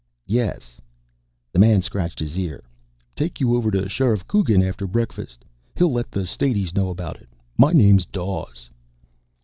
"Yes." 0.25 0.81
The 1.51 1.59
man 1.59 1.83
scratched 1.83 2.17
his 2.17 2.35
ear. 2.35 2.63
"Take 3.15 3.39
you 3.39 3.55
over 3.55 3.69
to 3.69 3.87
Sheriff 3.87 4.27
Coogan 4.27 4.63
after 4.63 4.87
breakfast. 4.87 5.45
He'll 5.77 5.93
let 5.93 6.09
the 6.09 6.25
Stateys 6.25 6.73
know 6.73 6.89
about 6.89 7.21
it. 7.21 7.29
My 7.55 7.71
name's 7.71 8.07
Dawes." 8.07 8.71